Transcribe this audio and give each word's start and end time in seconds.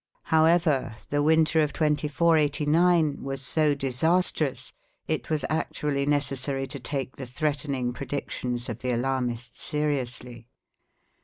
However, 0.33 0.95
the 1.11 1.21
winter 1.21 1.61
of 1.61 1.73
2489 1.73 3.21
was 3.21 3.39
so 3.43 3.75
disastrous, 3.75 4.73
it 5.07 5.29
was 5.29 5.45
actually 5.47 6.07
necessary 6.07 6.65
to 6.69 6.79
take 6.79 7.17
the 7.17 7.27
threatening 7.27 7.93
predictions 7.93 8.67
of 8.67 8.79
the 8.79 8.89
alarmists 8.93 9.61
seriously. 9.61 10.47